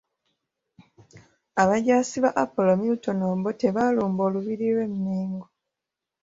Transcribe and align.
Abajaasi 1.61 2.17
ba 2.23 2.31
Apollo 2.43 2.73
Milton 2.81 3.19
Obote 3.31 3.67
baalumba 3.75 4.21
Olubiri 4.27 4.65
lw’e 4.73 4.85
Mmengo. 4.93 5.45